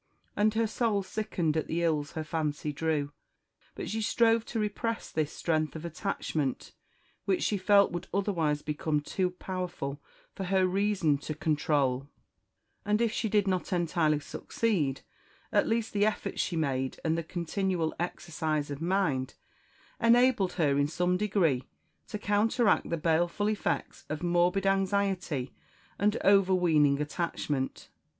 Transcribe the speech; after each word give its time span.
And 0.35 0.55
her 0.55 0.65
soul 0.65 1.03
sickened 1.03 1.55
at 1.55 1.67
the 1.67 1.83
ills 1.83 2.13
her 2.13 2.23
fancy 2.23 2.73
drew. 2.73 3.11
But 3.75 3.87
she 3.87 4.01
strove 4.01 4.45
to 4.45 4.59
repress 4.59 5.11
this 5.11 5.31
strength 5.31 5.75
of 5.75 5.85
attachment, 5.85 6.71
which 7.25 7.43
she 7.43 7.55
felt 7.59 7.91
would 7.91 8.07
otherwise 8.11 8.63
become 8.63 9.01
too 9.01 9.29
powerful 9.29 10.01
for 10.33 10.45
her 10.45 10.65
reason 10.65 11.19
to 11.19 11.35
control; 11.35 12.07
and 12.83 12.99
if 12.99 13.11
she 13.11 13.29
did 13.29 13.47
not 13.47 13.71
entirely 13.71 14.19
succeed, 14.19 15.01
at 15.51 15.67
least 15.67 15.93
the 15.93 16.07
efforts 16.07 16.41
she 16.41 16.55
made 16.55 16.99
and 17.05 17.15
the 17.15 17.21
continual 17.23 17.93
exercise 17.99 18.71
of 18.71 18.81
mind 18.81 19.35
enabled 20.01 20.53
her 20.53 20.79
in 20.79 20.87
some 20.87 21.15
degree 21.15 21.65
to 22.07 22.17
counteract 22.17 22.89
the 22.89 22.97
baleful 22.97 23.47
effects 23.49 24.05
of 24.09 24.23
morbid 24.23 24.65
anxiety 24.65 25.53
and 25.99 26.17
overweening 26.25 26.99
attachment. 26.99 27.89